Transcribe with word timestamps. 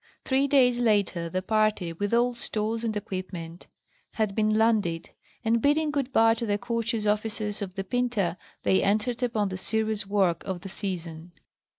Three 0.25 0.47
days 0.47 0.79
later 0.79 1.29
the 1.29 1.43
party, 1.43 1.93
with 1.93 2.11
all 2.11 2.33
stores 2.33 2.83
and 2.83 2.97
equipment, 2.97 3.67
had 4.13 4.33
been 4.33 4.51
landed; 4.55 5.11
and 5.45 5.61
bidding 5.61 5.91
good 5.91 6.11
bye 6.11 6.33
to 6.33 6.45
the 6.47 6.57
courteous 6.57 7.05
officers 7.05 7.61
of 7.61 7.75
the 7.75 7.83
Pinta, 7.83 8.35
they 8.63 8.81
entered 8.81 9.21
upon 9.21 9.49
the 9.49 9.59
serious 9.59 10.07
work 10.07 10.43
of 10.43 10.61
the 10.61 10.69
season. 10.69 11.33